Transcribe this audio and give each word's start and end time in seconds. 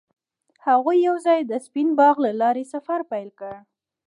هغوی 0.67 0.97
یوځای 1.07 1.39
د 1.45 1.51
سپین 1.65 1.89
باغ 1.99 2.15
له 2.25 2.31
لارې 2.41 2.63
سفر 2.73 2.99
پیل 3.11 3.29
کړ. 3.39 3.53